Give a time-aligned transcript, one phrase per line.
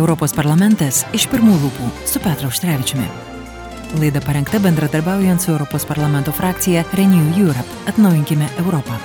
[0.00, 3.08] Europos parlamentas iš pirmų lūpų su Petru Užtrevičiumi.
[4.00, 7.68] Laida parengta bendradarbiaujant su Europos parlamento frakcija Renew Europe.
[7.90, 8.96] Atnaujinkime Europą.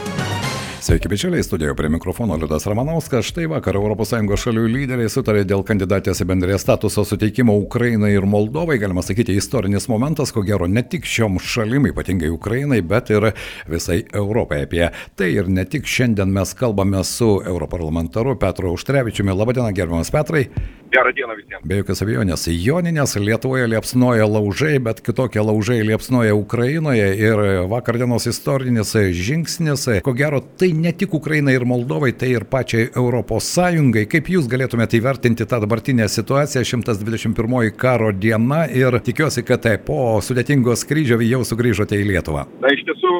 [0.86, 3.26] Sveiki, bičiuliai, studijoje prie mikrofono Liudas Ramanauskas.
[3.26, 8.78] Štai vakar ES šalių lyderiai sutarė dėl kandidatės į bendrės statuso suteikimo Ukrainai ir Moldovai.
[8.78, 13.32] Galima sakyti, istorinis momentas, ko gero, ne tik šiom šalim, ypatingai Ukrainai, bet ir
[13.66, 14.62] visai Europai.
[14.70, 19.34] Apie tai ir ne tik šiandien mes kalbame su europarlamentaru Petru Užtrevičiumi.
[19.34, 20.52] Labadiena, gerbiamas Petrai.
[20.94, 21.66] Gerą dieną visiems.
[21.66, 27.42] Be jokios abejonės, Joninės Lietuvoje liepsnoja laužai, bet kitokie laužai liepsnoja Ukrainoje ir
[27.74, 32.90] vakar dienos istorinis žingsnis, ko gero, tai ne tik Ukrainai ir Moldovai, tai ir pačiai
[32.96, 34.06] Europos Sąjungai.
[34.12, 40.20] Kaip jūs galėtumėte įvertinti tą dabartinę situaciją 121 karo diena ir tikiuosi, kad tai po
[40.26, 42.46] sudėtingo skrydžio jau sugrįžote į Lietuvą.
[42.64, 43.14] Na, iš tiesų,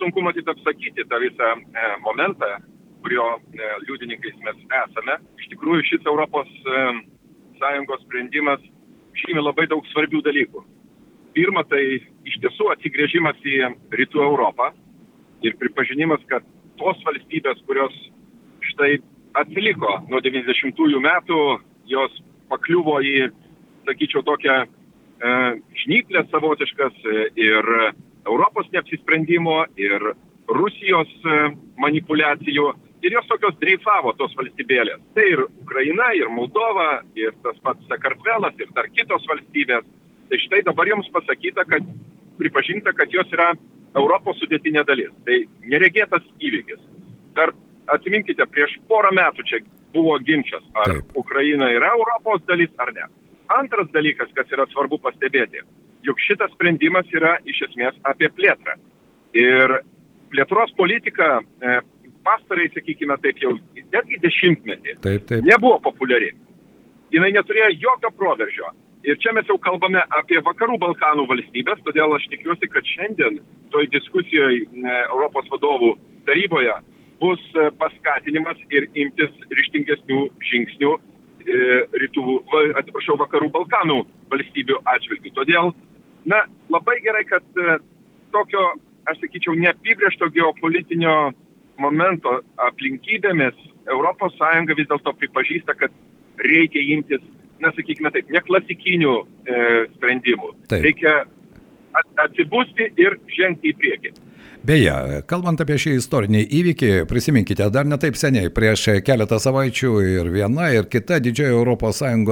[0.00, 2.50] sunku matyti apsakyti tą visą e, momentą,
[3.02, 5.18] kurio e, liudininkais mes esame.
[5.40, 6.86] Iš tikrųjų, šis Europos e,
[7.60, 8.62] Sąjungos sprendimas
[9.24, 10.64] žymi labai daug svarbių dalykų.
[11.34, 11.82] Pirma, tai
[12.28, 13.60] iš tiesų atsigrėžimas į
[13.98, 14.70] rytų Europą
[15.44, 16.44] ir pripažinimas, kad
[16.80, 17.94] tos valstybės, kurios
[18.70, 18.98] štai
[19.38, 21.40] atsiliko nuo 90-ųjų metų,
[21.90, 22.14] jos
[22.52, 23.28] pakliuvo į,
[23.88, 24.68] sakyčiau, tokią e,
[25.84, 27.70] žnyklę savotiškas e, ir
[28.24, 30.14] Europos neapsisprendimo, ir
[30.48, 31.42] Rusijos e,
[31.80, 32.70] manipulacijų.
[33.04, 35.02] Ir jos tokios dreifavo tos valstybėlės.
[35.16, 39.84] Tai ir Ukraina, ir Moldova, ir tas pats Sakartvelas, ir dar kitos valstybės.
[40.30, 41.84] Tai štai dabar jums pasakyta, kad
[42.40, 43.50] pripažinta, kad jos yra
[43.94, 45.12] Europos sudėtinė dalis.
[45.26, 45.38] Tai
[45.70, 46.80] neregėtas įvykis.
[47.36, 47.52] Dar
[47.94, 49.60] atsiminkite, prieš porą metų čia
[49.94, 51.16] buvo ginčas, ar Taip.
[51.20, 53.06] Ukraina yra Europos dalis ar ne.
[53.54, 55.62] Antras dalykas, kas yra svarbu pastebėti,
[56.06, 58.78] juk šitas sprendimas yra iš esmės apie plėtrą.
[59.36, 59.80] Ir
[60.32, 61.76] plėtros politika e,
[62.26, 65.44] pastarai, sakykime taip, jau netgi dešimtmetį taip, taip.
[65.46, 66.32] nebuvo populiari.
[67.14, 68.72] Jis neturėjo jokio proveržio.
[69.04, 73.36] Ir čia mes jau kalbame apie vakarų Balkanų valstybės, todėl aš tikiuosi, kad šiandien
[73.74, 74.64] toj diskusijoje
[75.10, 75.90] Europos vadovų
[76.24, 76.72] taryboje
[77.20, 81.58] bus e, paskatinimas ir imtis ryštingesnių žingsnių e,
[82.04, 82.38] rytų,
[82.80, 84.00] atsiprašau, vakarų Balkanų
[84.32, 85.34] valstybių atžvilgių.
[85.36, 85.70] Todėl,
[86.24, 86.40] na,
[86.72, 87.78] labai gerai, kad e,
[88.32, 88.64] tokio,
[89.10, 91.34] aš sakyčiau, neapibriešto geopolitinio
[91.76, 92.40] momento
[92.70, 95.92] aplinkybėmis ES vis dėlto pripažįsta, kad
[96.40, 97.20] reikia imtis
[97.64, 99.62] na, sakykime taip, ne klasikinių e,
[99.96, 100.52] sprendimų.
[100.72, 100.84] Taip.
[100.84, 101.14] Reikia
[102.24, 104.14] atsibusti ir žengti į priekį.
[104.64, 110.30] Beje, kalbant apie šį istorinį įvykį, prisiminkite, dar ne taip seniai, prieš keletą savaičių ir
[110.32, 111.58] viena, ir kita didžioji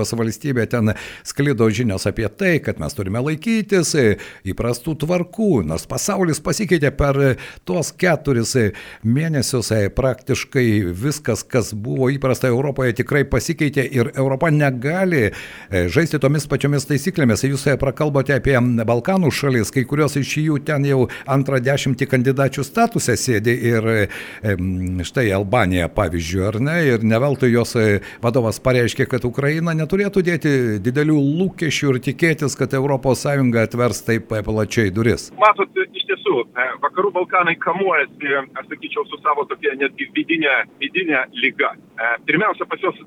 [0.01, 0.95] ES valstybė ten
[1.29, 3.93] sklido žinios apie tai, kad mes turime laikytis
[4.49, 7.19] įprastų tvarkų, nors pasaulis pasikeitė per
[7.69, 8.55] tuos keturis
[9.05, 15.35] mėnesius, praktiškai viskas, kas buvo įprasta Europoje, tikrai pasikeitė ir Europa negali
[15.69, 17.45] žaisti tomis pačiomis taisyklėmis.
[17.45, 18.57] Jūs prakalbote apie
[18.89, 23.89] Balkanų šalis, kai kurios iš jų ten jau antrą dešimtį kandidačių statuse sėdi ir
[25.07, 30.53] štai Albanija, pavyzdžiui, ar ne, ir neveltui jos e, vadovas pareiškė, kad Ukraina neturėtų dėti
[30.83, 33.27] didelių lūkesčių ir tikėtis, kad ES
[33.63, 35.31] atvers taip plačiai duris.
[35.39, 41.25] Matot, iš tiesų, e, vakarų Balkanai kamuojasi, aš sakyčiau, su savo tokia netgi vidinė, vidinė
[41.43, 41.75] lyga.
[41.75, 42.99] E, pirmiausia, pas juos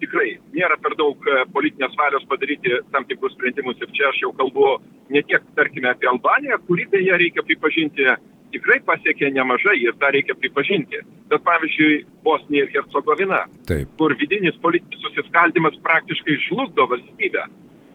[0.00, 1.20] tikrai nėra per daug
[1.52, 4.76] politinės valios padaryti tam tikrus sprendimus ir čia aš jau kalbu
[5.12, 8.08] ne tiek, tarkime, apie Albaniją, kuri beje reikia pripažinti
[8.54, 11.02] tikrai pasiekė nemažai ir tą reikia pripažinti.
[11.30, 13.90] Bet pavyzdžiui, Bosnija ir Hercegovina, Taip.
[13.98, 17.46] kur vidinis politinis susiskaldimas praktiškai žlugdo valstybę.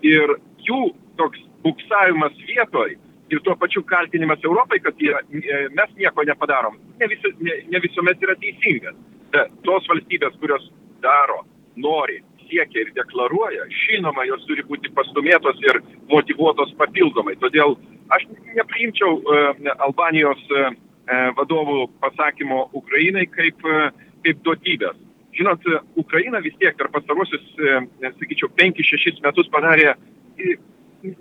[0.08, 0.36] Ir
[0.68, 0.82] jų
[1.20, 2.98] toks buksavimas vietoj
[3.32, 7.80] ir tuo pačiu kaltinimas Europai, kad jie, e, mes nieko nepadarom, ne, visi, ne, ne
[7.80, 8.98] visuomet yra teisingas.
[9.32, 10.66] Bet tos valstybės, kurios
[11.04, 11.46] daro,
[11.80, 12.20] nori,
[12.50, 15.80] siekia ir deklaruoja, žinoma, jos turi būti pastumėtos ir
[16.12, 17.38] motivuotos papildomai.
[17.40, 17.78] Todėl
[18.12, 19.44] aš nepriimčiau e,
[19.86, 23.64] Albanijos e, e, vadovų pasakymo Ukrainai kaip,
[24.26, 25.00] kaip duotybės.
[25.32, 25.64] Žinot,
[25.96, 27.46] Ukraina vis tiek per pastarosius,
[28.20, 29.94] sakyčiau, 5-6 metus padarė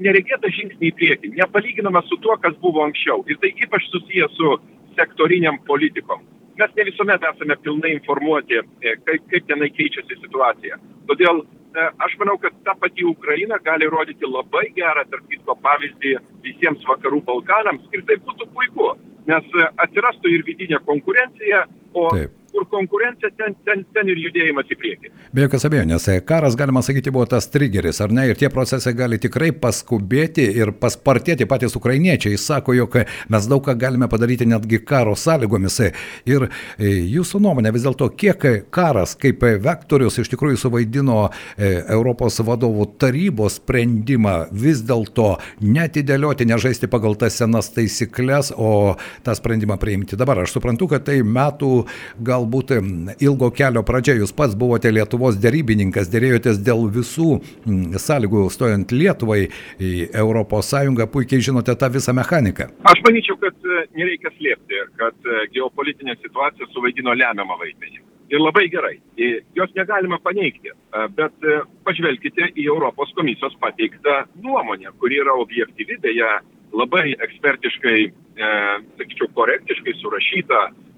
[0.02, 3.22] nereikėtą žingsnį į priekį, nepalyginama su tuo, kas buvo anksčiau.
[3.30, 4.56] Ir tai ypač susijęs su
[4.98, 6.26] sektoriniam politikom.
[6.58, 10.80] Mes ne visuomet esame pilnai informuoti, kaip, kaip tenai keičiasi situacija.
[11.08, 11.44] Todėl
[11.76, 17.22] aš manau, kad ta pati Ukraina gali rodyti labai gerą, tarp kitko, pavyzdį visiems vakarų
[17.28, 18.90] Balkanams ir tai būtų puiku,
[19.30, 21.64] nes e, atsirastų ir vidinė konkurencija,
[21.94, 22.39] o Taip.
[22.52, 25.12] Kur konkurencija, ten, ten, ten ir judėjimas į priekį.
[25.34, 28.26] Be jokios abejonės, karas, galima sakyti, buvo tas trigeris, ar ne?
[28.30, 32.34] Ir tie procesai gali tikrai paskubėti ir paspartėti patys ukrainiečiai.
[32.34, 32.98] Jis sako, jog
[33.30, 35.80] mes daug ką galime padaryti netgi karo sąlygomis.
[36.28, 42.40] Ir e, jūsų nuomonė vis dėlto, kiek karas kaip vektorius iš tikrųjų suvaidino e, Europos
[42.44, 48.96] vadovų tarybos sprendimą vis dėlto netidėlioti, nežaisti pagal tas senas taisyklės, o
[49.26, 50.42] tą sprendimą priimti dabar.
[50.44, 51.84] Aš suprantu, kad tai metų
[52.40, 52.72] galbūt
[53.20, 54.16] ilgo kelio pradžia.
[54.20, 57.40] Jūs pats buvote Lietuvos dėrybininkas, dėrėjotės dėl visų
[58.00, 59.48] sąlygų stojant Lietuvai
[59.78, 60.74] į ES,
[61.12, 62.70] puikiai žinote tą visą mechaniką.
[62.84, 68.02] Aš manyčiau, kad e, nereikia slėpti, kad e, geopolitinė situacija suvaidino lemiamą vaidmenį.
[68.30, 69.00] Ir labai gerai.
[69.58, 70.70] Jos negalima paneigti.
[70.70, 71.48] E, bet
[71.86, 76.30] pažvelkite į Europos komisijos pateiktą nuomonę, kuri yra objektyvi, beje,
[76.76, 78.52] labai ekspertiškai, e,
[79.00, 80.89] sakyčiau, korektiškai surašyta, e,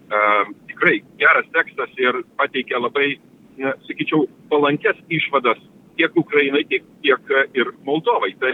[0.68, 3.16] tikrai geras tekstas ir pateikia labai,
[3.58, 5.60] e, sakyčiau, palankes išvadas
[5.96, 8.32] tiek Ukrainai, tiek, tiek ir Moldovai.
[8.40, 8.52] Tai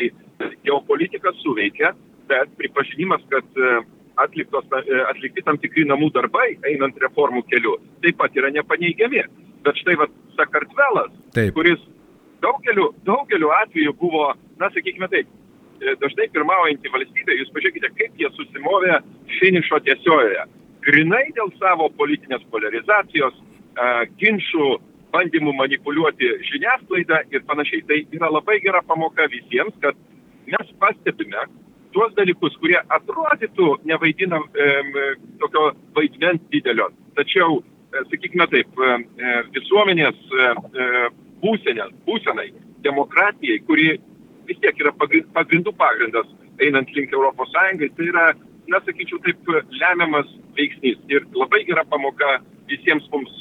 [0.66, 1.94] geopolitika suveikia,
[2.30, 3.74] bet pripažinimas, kad e,
[4.22, 9.24] atliktos, e, atlikti tam tikri namų darbai, einant reformų keliu, taip pat yra nepaneigiami.
[9.66, 10.06] Bet štai va
[10.38, 11.54] Sakartvelas, taip.
[11.56, 11.80] kuris
[12.42, 15.26] daugeliu, daugeliu atveju buvo, na sakykime taip,
[15.78, 18.98] E, dažnai pirmaujanti valstybė, jūs pažiūrėkite, kaip jie susimovė
[19.38, 20.46] finišo tiesiojoje.
[20.86, 23.36] Grinai dėl savo politinės polarizacijos,
[24.20, 24.68] ginčių,
[25.12, 27.84] bandymų manipuliuoti žiniasklaidą ir panašiai.
[27.88, 29.96] Tai yra labai gera pamoka visiems, kad
[30.48, 31.46] mes pastebime
[31.96, 34.68] tuos dalykus, kurie atrodytų nevaidina e,
[35.40, 36.90] tokio vaidmens didelio.
[37.16, 38.98] Tačiau, e, sakykime taip, e,
[39.56, 40.50] visuomenės e,
[41.42, 42.50] būsenės, būsenai,
[42.84, 43.94] demokratijai, kuri
[44.48, 46.28] vis tiek yra pagrindų pagrindas
[46.64, 48.26] einant link Sąjungai, tai yra,
[48.68, 50.28] na, sakyčiau, taip lemiamas
[50.58, 51.00] veiksnys.
[51.12, 52.38] Ir labai gera pamoka
[52.68, 53.32] visiems mums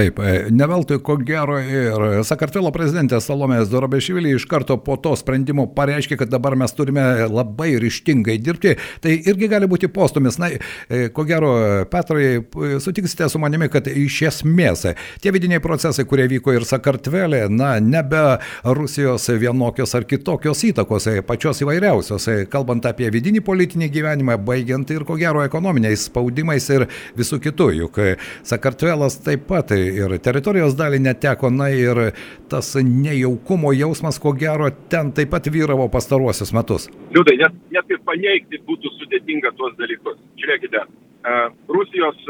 [0.00, 5.10] Taip, e, ne veltui, ko gero, ir Sakartvelo prezidentė Salomės Dorobešvilį iš karto po to
[5.18, 8.78] sprendimo pareiškė, kad dabar mes turime labai ryštingai dirbti.
[9.04, 10.38] Tai irgi gali būti postumis.
[10.40, 11.50] Na, e, ko gero,
[11.92, 12.30] Petrai,
[12.80, 14.86] sutiksite su manimi, kad iš esmės
[15.20, 21.26] tie vidiniai procesai, kurie vyko ir Sakartvelė, na, nebe Rusijos vienokios ar kitokios įtakos, e,
[21.28, 26.88] pačios įvairiausios, kalbant apie vidinį politinį gyvenimą, baigiant ir ko gero ekonominiais spaudimais ir
[27.20, 27.70] visų kitų.
[27.82, 28.02] Juk
[28.48, 32.00] Sakartvelas taip pat ir teritorijos dalį neteko, na ir
[32.50, 36.88] tas nejaukumo jausmas, ko gero, ten taip pat vyravo pastaruosius metus.
[37.14, 40.18] Liūdai, net, net ir paneigti būtų sudėtinga tuos dalykus.
[40.40, 40.84] Žiūrėkite,
[41.68, 42.22] Rusijos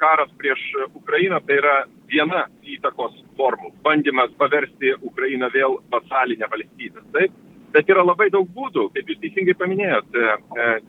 [0.00, 0.60] karas prieš
[0.94, 1.76] Ukrainą tai yra
[2.10, 3.74] viena įtakos formų.
[3.84, 7.04] Bandymas paversti Ukrainą vėl vasalinę valstybę.
[7.14, 7.36] Taip?
[7.70, 10.24] Bet yra labai daug būdų, kaip jūs teisingai paminėjote,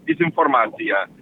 [0.07, 1.20] dezinformacija, E,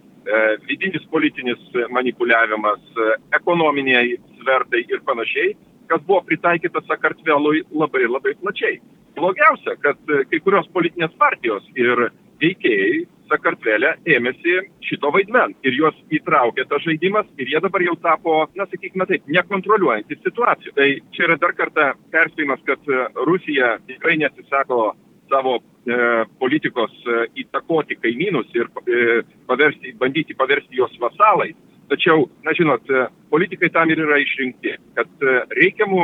[0.67, 1.59] vidinis politinis
[1.89, 5.53] manipuliavimas, e, ekonominiai svertai ir panašiai,
[5.89, 8.79] kas buvo pritaikyta Sakartvelui labai labai plačiai.
[9.15, 12.09] Blogiausia, kad e, kai kurios politinės partijos ir
[12.41, 14.55] veikėjai Sakartvelė ėmėsi
[14.87, 19.27] šito vaidmen ir juos įtraukė tas žaidimas ir jie dabar jau tapo, na sakykime taip,
[19.29, 20.73] nekontroliuojantys situacijų.
[20.77, 22.89] Tai čia yra dar kartą perspėjimas, kad
[23.29, 24.95] Rusija tikrai nesisako
[25.29, 25.97] savo e,
[26.41, 31.55] politikos e, įtakoti kaimynus ir e, paversti, bandyti paversti juos vasalais.
[31.89, 36.03] Tačiau, na žinot, e, politikai tam ir yra išrinkti, kad e, reikiamų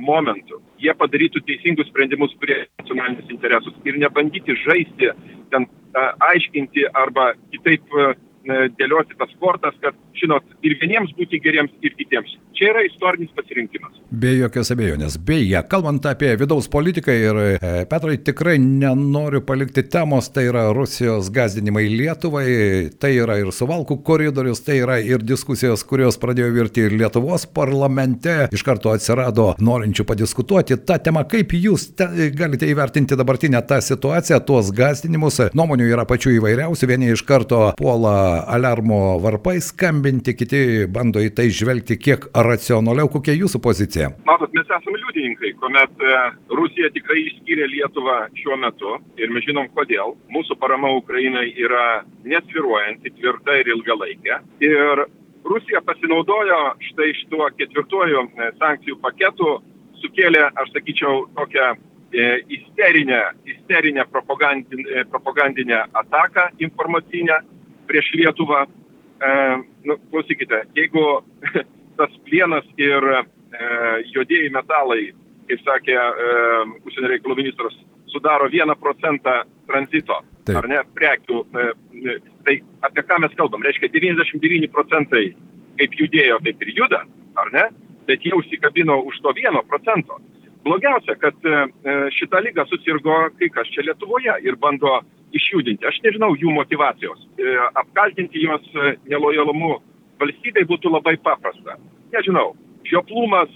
[0.00, 5.12] momentų jie padarytų teisingus sprendimus prie nacionalinius interesus ir nebandyti žaisti,
[5.52, 8.12] ten a, aiškinti arba kitaip a,
[8.78, 12.36] dėlioti tas kortas, kad, žinot, ir vieniems būti geriems, ir kitiems.
[12.60, 13.94] Čia yra istorinis pasirinkimas.
[14.20, 15.14] Be jokios abejonės.
[15.24, 21.30] Beje, kalbant apie vidaus politiką ir e, Petrai tikrai nenoriu palikti temos, tai yra Rusijos
[21.32, 22.44] gazdinimai Lietuvai,
[23.00, 28.34] tai yra ir suvalkų koridorius, tai yra ir diskusijos, kurios pradėjo virti ir Lietuvos parlamente.
[28.52, 34.42] Iš karto atsirado norinčių padiskutuoti tą temą, kaip jūs te, galite įvertinti dabartinę tą situaciją,
[34.44, 35.40] tuos gazdinimus.
[35.56, 41.46] Nuomonių yra pačių įvairiausių, vieni iš karto puola alarmo varpai skambinti, kiti bando į tai
[41.54, 43.08] žvelgti kiek racionaliau.
[43.12, 44.10] Kokia jūsų pozicija?
[44.26, 46.16] Matot, mes esame liudininkai, kuomet e,
[46.50, 50.16] Rusija tikrai išskyrė Lietuvą šiuo metu ir mes žinom kodėl.
[50.34, 54.40] Mūsų parama Ukrainai yra nesviruojanti, tvirta ir ilgalaikė.
[54.66, 55.04] Ir
[55.46, 59.54] Rusija pasinaudojo štai šituo ketvirtuoju e, sankcijų paketu,
[60.02, 62.26] sukėlė, aš sakyčiau, tokią e,
[62.58, 63.22] isterinę,
[63.54, 67.40] isterinę propagandinę, propagandinę ataką informacinę
[67.90, 68.66] prieš Lietuvą.
[69.20, 69.30] E,
[69.84, 71.04] nu, klausykite, jeigu
[71.98, 73.20] tas plienas ir e,
[74.14, 75.10] juodieji metalai,
[75.50, 76.34] kaip sakė e,
[76.86, 77.76] užsienio reikalų ministras,
[78.10, 80.56] sudaro vieną procentą tranzito, Taip.
[80.58, 82.56] ar ne, prekių, e, tai
[82.88, 83.62] apie ką mes kalbam?
[83.66, 85.30] Reiškia, 99 procentai
[85.80, 87.04] kaip judėjo, taip ir juda,
[87.40, 87.68] ar ne?
[88.08, 90.18] Bet jie užsikabino už to vieno procento.
[90.64, 91.60] Blogiausia, kad e,
[92.16, 94.98] šitą lygą susirgo kai kas čia Lietuvoje ir bando
[95.36, 95.86] išjudinti.
[95.86, 97.22] Aš nežinau jų motivacijos.
[97.38, 98.66] E, apkaltinti juos
[99.08, 99.78] nelojalumu
[100.20, 101.78] valstybei būtų labai paprasta.
[102.14, 102.52] Nežinau.
[102.90, 103.50] Žioplumas,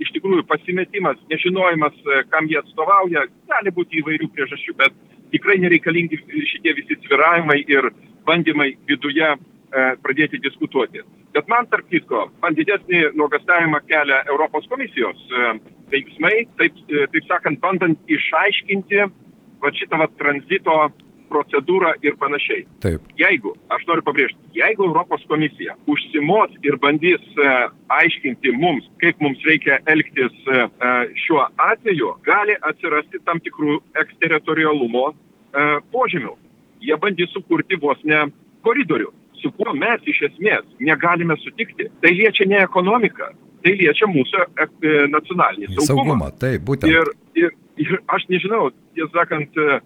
[0.00, 1.92] iš tikrųjų pasimetimas, nežinojimas,
[2.32, 4.96] kam jie atstovauja, gali būti įvairių priežasčių, bet
[5.32, 6.18] tikrai nereikalingi
[6.50, 7.90] šitie visi sviravimai ir
[8.26, 9.36] bandymai viduje e,
[10.04, 11.02] pradėti diskutuoti.
[11.32, 15.54] Bet man, tarp kitko, man didesnį nuogastavimą kelia Europos komisijos e,
[15.94, 19.06] veiksmai, taip, e, taip sakant, bandant išaiškinti
[19.62, 20.76] va šitą va tranzito
[21.32, 22.66] procedūrą ir panašiai.
[22.84, 23.08] Taip.
[23.18, 29.42] Jeigu, aš noriu pabrėžti, jeigu Europos komisija užsimos ir bandys uh, aiškinti mums, kaip mums
[29.48, 30.68] reikia elgtis uh,
[31.24, 35.10] šiuo atveju, gali atsirasti tam tikrų eksteritorialumo
[35.92, 36.30] požymių
[36.82, 38.26] jie bandys sukurti vos ne
[38.66, 39.10] koridorių,
[39.42, 41.88] su kuo mes iš esmės negalime sutikti.
[42.02, 43.32] Tai liečia ne ekonomiką,
[43.64, 45.88] tai liečia mūsų e, e nacionalinį saugumą.
[45.90, 46.90] Saugumą, taip, būtent.
[46.90, 49.80] Ir, ir, ir aš nežinau, tiesą sakant, e, e,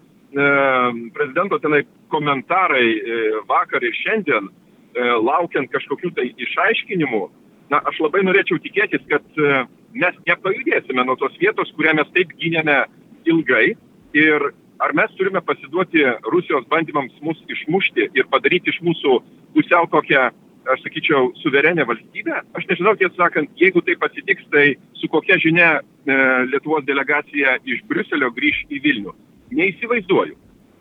[1.13, 1.81] prezidento tenai
[2.13, 3.17] komentarai e,
[3.49, 7.23] vakar ir šiandien, e, laukiant kažkokių tai išaiškinimų,
[7.71, 9.65] na, aš labai norėčiau tikėtis, kad e,
[9.97, 12.83] mes nepajudėsime nuo tos vietos, kurią mes taip gynėme
[13.27, 13.75] ilgai
[14.17, 14.49] ir
[14.83, 19.17] ar mes turime pasiduoti Rusijos bandymams mus išmušti ir padaryti iš mūsų
[19.55, 20.29] pusiau tokią,
[20.67, 22.41] aš sakyčiau, suverenę valstybę?
[22.59, 24.65] Aš nežinau, tiesą sakant, jeigu tai pasitiks, tai
[24.99, 26.17] su kokia žinia e,
[26.51, 29.15] Lietuvos delegacija iš Briuselio grįž į Vilnių.
[29.55, 30.35] Neįsivaizduoju.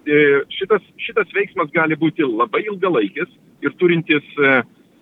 [0.07, 0.19] E,
[0.55, 3.31] šitas, šitas veiksmas gali būti labai ilgalaikis
[3.65, 4.53] ir turintis e,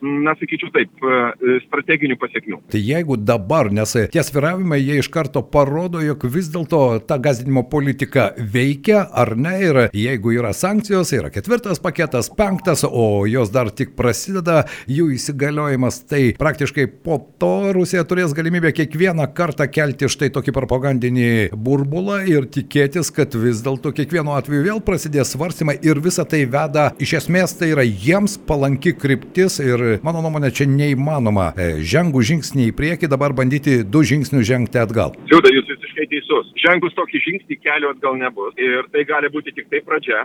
[0.04, 2.60] na, sakyčiau taip, e, strateginių pasiekmių.
[2.72, 7.64] Tai jeigu dabar, nes tie sviravimai, jie iš karto parodo, jog vis dėlto ta gazdinimo
[7.70, 13.70] politika veikia ar ne, ir jeigu yra sankcijos, yra ketvirtas paketas, penktas, o jos dar
[13.70, 20.30] tik prasideda, jų įsigaliojimas, tai praktiškai po to Rusija turės galimybę kiekvieną kartą kelti štai
[20.34, 26.26] tokį propagandinį burbulą ir tikėtis, kad vis dėlto kiekvienu atveju vėl prasidės svarstymai ir visa
[26.28, 31.66] tai veda, iš esmės tai yra jiems palanki kryptis ir mano nuomonė, čia neįmanoma e,
[31.86, 35.14] žengų žingsnį į priekį dabar bandyti du žingsnius žengti atgal.
[35.30, 36.50] Žiūda, jūs visiškai teisus.
[36.62, 38.56] Žengus tokį žingsnį kelio atgal nebus.
[38.58, 40.24] Ir tai gali būti tik tai pradžia.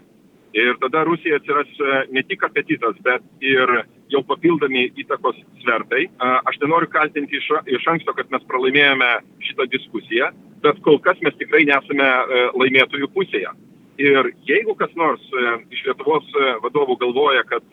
[0.57, 3.73] Ir tada Rusija atsiras e, ne tik apetitas, bet ir
[4.09, 6.07] jau papildomi įtakos svertai.
[6.19, 9.11] Aš nenoriu kaltinti iš, iš anksto, kad mes pralaimėjome
[9.45, 10.31] šitą diskusiją,
[10.65, 13.53] bet kol kas mes tikrai nesame e, laimėtojų pusėje.
[13.99, 15.21] Ir jeigu kas nors
[15.75, 16.27] iš Lietuvos
[16.63, 17.65] vadovų galvoja, kad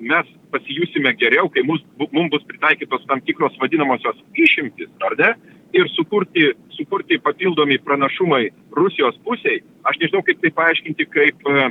[0.00, 5.32] mes pasijusime geriau, kai mums, mums bus pritaikytos tam tikros vadinamosios išimtis, ar ne?
[5.76, 11.66] Ir sukurti, sukurti papildomi pranašumai Rusijos pusiai, aš nežinau, kaip tai paaiškinti, kaip E,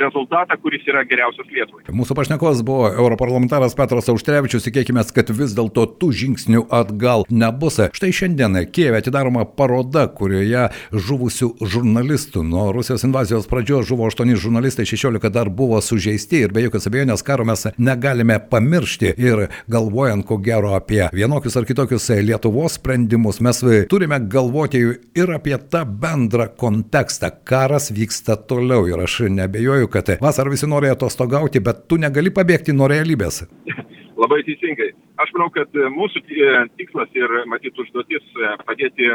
[0.00, 1.84] rezultatą, kuris yra geriausias Lietuvai.
[1.92, 7.80] Mūsų pašnekovas buvo europarlamentaras Petras Auštrevičius, tikėkime, kad vis dėlto tų žingsnių atgal nebus.
[7.92, 14.86] Štai šiandien Kievė atidaroma paroda, kurioje žuvusių žurnalistų nuo Rusijos invazijos pradžios žuvo 8 žurnalistai,
[14.88, 20.38] 16 dar buvo sužeisti ir be jokios abejonės karo mes negalime pamiršti ir galvojant ko
[20.42, 24.82] gero apie vienokius ar kitokius Lietuvos sprendimus, mes turime galvoti
[25.18, 27.32] ir apie tą bendrą kontekstą.
[27.44, 32.32] Karas vyksta toliau ir aš ne nebejoju, kad vasarą visi nori atostogauti, bet tu negali
[32.34, 33.44] pabėgti nuo realybės.
[34.22, 34.92] Labai teisingai.
[35.22, 39.08] Aš manau, kad mūsų e, tikslas ir matyt užduotis e, padėti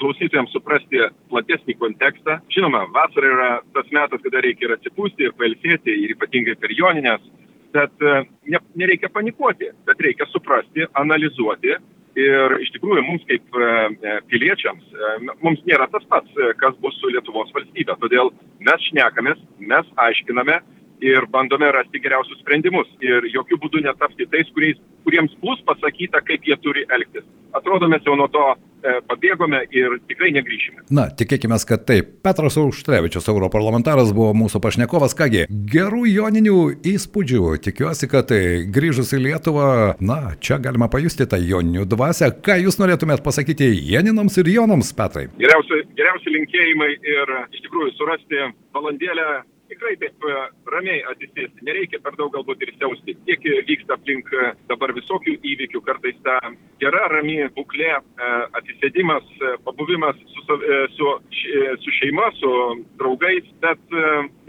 [0.00, 2.38] klausytojams suprasti platesnį kontekstą.
[2.52, 7.24] Žinoma, vasara yra tas metas, kada reikia ir atsipūsti, ir pailsėti, ir ypatingai per joninės,
[7.74, 8.14] bet e,
[8.54, 11.76] ne, nereikia panikuoti, bet reikia suprasti, analizuoti
[12.18, 13.68] Ir iš tikrųjų mums kaip e,
[14.04, 17.96] e, piliečiams, e, mums nėra tas pats, kas bus su Lietuvos valstybė.
[18.02, 20.58] Todėl mes šnekamės, mes aiškiname
[21.02, 22.90] ir bandome rasti geriausius sprendimus.
[23.04, 27.26] Ir jokių būdų netapti tais, kuriais, kuriems bus pasakyta, kaip jie turi elgtis.
[27.52, 30.86] Atrodo, mes jau nuo to e, pabėgome ir tikrai negrįšime.
[30.94, 32.14] Na, tikėkime, kad taip.
[32.24, 35.16] Petras Auštrevičius, europarlamentaras, buvo mūsų pašnekovas.
[35.18, 35.44] Kągi,
[35.74, 36.56] gerų joninių
[36.94, 37.42] įspūdžių.
[37.66, 38.40] Tikiuosi, kad tai,
[38.72, 39.68] grįžus į Lietuvą,
[40.00, 42.30] na, čia galima pajusti tą joninių dvasę.
[42.46, 45.28] Ką jūs norėtumėt pasakyti Janinams ir Jonams, Petrai?
[45.42, 49.42] Geriausi, geriausi linkėjimai ir iš tikrųjų surasti valandėlę
[49.72, 50.34] tikrai taip e,
[50.72, 53.16] ramiai atsisėsti, nereikia per daug galbūt ir siausti.
[53.28, 56.38] Tiek vyksta aplink e, dabar visokių įvykių, kartais ta
[56.82, 59.28] gera, rami būklė, e, atsisėdimas,
[59.66, 60.44] pabuvimas su,
[60.96, 61.10] su,
[61.84, 62.52] su šeima, su
[63.00, 63.96] draugais, bet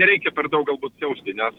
[0.02, 1.58] nereikia per daug galbūt siausti, nes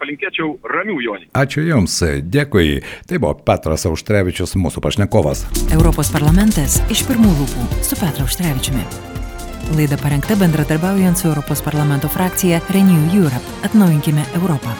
[0.00, 1.30] palinkėčiau ramių jonį.
[1.38, 2.00] Ačiū Jums,
[2.32, 2.82] dėkui.
[3.08, 5.46] Tai buvo Petras Auštrevičius, mūsų pašnekovas.
[5.72, 9.11] Europos parlamentas iš pirmų lūpų su Petru Auštrevičiumi.
[9.76, 13.46] Laida parengta bendradarbiaujant su Europos parlamento frakcija Renew Europe.
[13.62, 14.74] Atnaujinkime Europą.